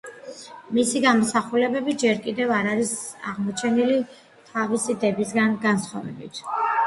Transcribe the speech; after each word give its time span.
მისი 0.77 1.01
გამოსახულებები 1.01 1.93
ჯერ 2.03 2.21
კიდევ 2.23 2.53
არ 2.61 2.69
არის 2.71 2.93
აღმოჩენილი 3.33 3.99
თავისი 4.49 4.99
დებისაგან 5.05 5.55
განსხვავებით. 5.69 6.41